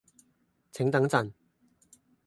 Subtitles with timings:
[0.71, 1.31] 請等陣